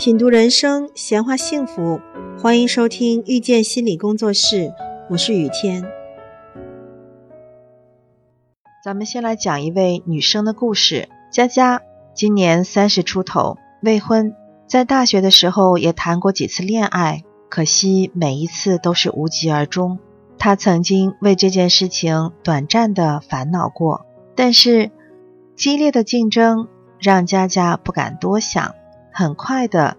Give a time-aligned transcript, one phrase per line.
[0.00, 2.00] 品读人生，闲话幸福，
[2.38, 4.72] 欢迎收听遇见心理工作室，
[5.10, 5.84] 我是雨天。
[8.82, 11.10] 咱们先来讲一位女生的故事。
[11.30, 11.82] 佳佳
[12.14, 14.34] 今年三十出头，未婚，
[14.66, 19.98] 在大学的时候也谈过几次恋爱，可惜每一次都是无疾而终。
[20.38, 24.90] 她曾经为这件事情短暂的烦恼过，但是
[25.54, 28.74] 激烈的竞争让佳佳不敢多想。
[29.20, 29.98] 很快的，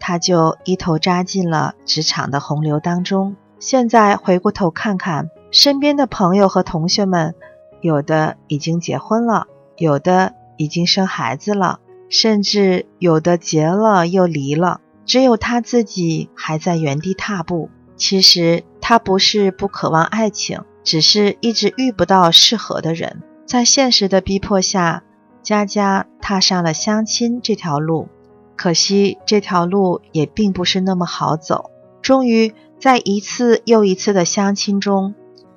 [0.00, 3.36] 他就一头扎进了职场的洪流当中。
[3.58, 7.34] 现在回过头看看，身边的朋友和同学们，
[7.82, 9.46] 有的已经结婚了，
[9.76, 17.68] 有的已经生孩子了，甚至有的结了又离了，只有他自己还在原地踏步。
[17.98, 23.22] 其实他不是不渴望爱情，只是一直遇不到适合的人。
[23.44, 25.02] 在现实的逼迫下，
[25.42, 28.08] 佳佳踏上了相亲这条路。
[28.56, 31.70] 可惜这条路也并不是那么好走。
[32.00, 35.14] 终于在一次又一次的相亲中，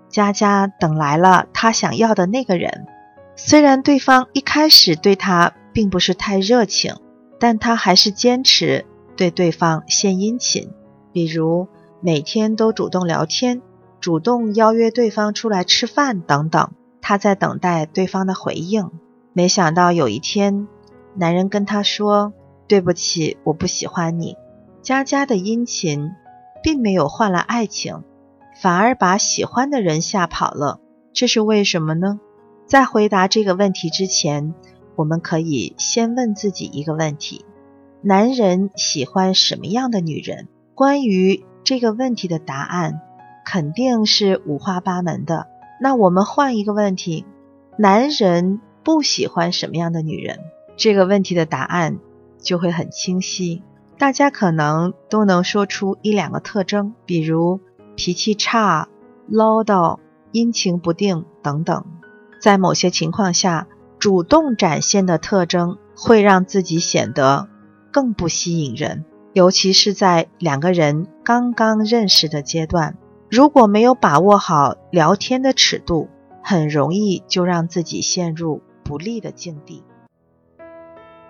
[0.10, 2.86] 佳佳等来了她想要的那个人。
[3.36, 6.96] 虽然对方一开始对她并不是太热情，
[7.40, 10.70] 但她还是坚持对对方献殷勤，
[11.12, 11.68] 比如
[12.00, 13.62] 每天都主动聊天，
[14.00, 16.72] 主动邀约对方出来吃饭等等。
[17.02, 18.90] 她在等待对方的回应。
[19.34, 20.68] 没想到有一天，
[21.16, 22.34] 男人跟她说。
[22.68, 24.38] 对不起，我不喜欢你。
[24.82, 26.12] 佳佳的殷勤
[26.62, 28.04] 并没有换来爱情，
[28.62, 30.80] 反而把喜欢的人吓跑了。
[31.14, 32.20] 这是为什么呢？
[32.68, 34.54] 在回答这个问题之前，
[34.96, 37.46] 我们可以先问自己一个问题：
[38.02, 40.48] 男人喜欢什么样的女人？
[40.74, 43.02] 关于这个问题的答案
[43.46, 45.48] 肯定是五花八门的。
[45.80, 47.26] 那我们换一个问题：
[47.78, 50.40] 男人不喜欢什么样的女人？
[50.76, 52.00] 这个问题的答案。
[52.46, 53.62] 就会很清晰，
[53.98, 57.60] 大家可能都能说出一两个特征，比如
[57.98, 58.88] 脾气差、
[59.28, 60.00] 唠叨、
[60.32, 61.84] 阴晴不定等等。
[62.40, 63.68] 在某些情况下，
[63.98, 67.50] 主动展现的特征会让自己显得
[67.92, 69.04] 更不吸引人，
[69.34, 72.98] 尤其是在两个人刚刚认识的阶段，
[73.32, 76.10] 如果没有把握好聊天的尺度，
[76.44, 79.84] 很容易就让自己陷入不利的境地。